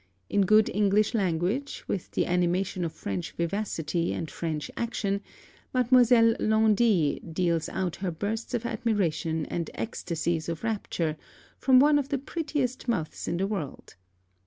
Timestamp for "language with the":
1.13-2.25